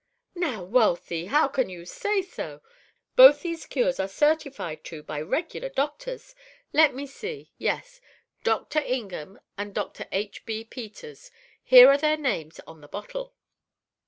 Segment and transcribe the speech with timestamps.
[0.33, 2.61] "Now, Wealthy, how can you say so!
[3.15, 6.33] Both these cures are certified to by regular doctors.
[6.73, 8.01] Let me see, yes,
[8.43, 8.79] Dr.
[8.79, 10.07] Ingham and Dr.
[10.11, 10.43] H.
[10.43, 10.63] B.
[10.63, 11.29] Peters.
[11.61, 13.35] Here are their names on the bottle!"